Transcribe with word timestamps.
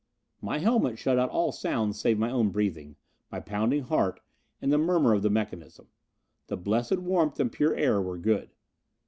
My 0.41 0.57
helmet 0.57 0.97
shut 0.97 1.19
out 1.19 1.29
all 1.29 1.51
sounds 1.51 1.99
save 1.99 2.17
my 2.17 2.31
own 2.31 2.49
breathing, 2.49 2.95
my 3.31 3.39
pounding 3.39 3.83
heart, 3.83 4.19
and 4.59 4.73
the 4.73 4.79
murmur 4.79 5.13
of 5.13 5.21
the 5.21 5.29
mechanism. 5.29 5.89
The 6.47 6.57
blessed 6.57 6.97
warmth 6.97 7.39
and 7.39 7.51
pure 7.51 7.75
air 7.75 8.01
were 8.01 8.17
good. 8.17 8.49